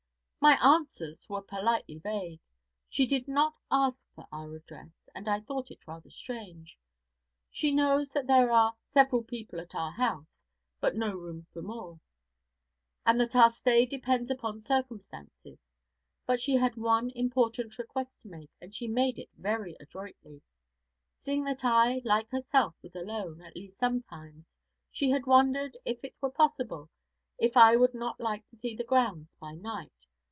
'My 0.43 0.57
answers 0.65 1.29
were 1.29 1.43
politely 1.43 1.99
vague. 1.99 2.39
She 2.89 3.05
did 3.05 3.27
not 3.27 3.53
ask 3.69 4.07
for 4.15 4.27
our 4.31 4.55
address, 4.55 5.07
and 5.13 5.29
I 5.29 5.39
thought 5.39 5.69
it 5.69 5.85
rather 5.85 6.09
strange. 6.09 6.75
She 7.51 7.71
knows 7.71 8.11
that 8.13 8.25
there 8.25 8.49
are 8.49 8.75
"several 8.91 9.21
people 9.21 9.59
at 9.59 9.75
our 9.75 9.91
house, 9.91 10.25
but 10.79 10.95
no 10.95 11.11
room 11.13 11.45
for 11.53 11.61
more," 11.61 11.99
and 13.05 13.21
that 13.21 13.35
our 13.35 13.51
stay 13.51 13.85
depends 13.85 14.31
upon 14.31 14.59
circumstances; 14.59 15.59
but 16.25 16.39
she 16.39 16.55
had 16.55 16.75
one 16.75 17.11
important 17.11 17.77
request 17.77 18.23
to 18.23 18.27
make, 18.27 18.49
and 18.59 18.73
she 18.73 18.87
made 18.87 19.19
it 19.19 19.29
very 19.37 19.77
adroitly. 19.79 20.41
Seeing 21.23 21.43
that 21.43 21.63
I, 21.63 22.01
like 22.03 22.31
herself, 22.31 22.73
was 22.81 22.95
alone, 22.95 23.41
at 23.41 23.55
least 23.55 23.77
sometimes, 23.77 24.43
she 24.91 25.11
had 25.11 25.27
wondered, 25.27 25.77
if 25.85 26.03
it 26.03 26.15
were 26.19 26.31
possible, 26.31 26.89
if 27.37 27.55
I 27.55 27.75
would 27.75 27.93
not 27.93 28.19
like 28.19 28.47
to 28.47 28.55
see 28.55 28.75
the 28.75 28.83
grounds 28.83 29.35
by 29.39 29.51
night. 29.53 29.91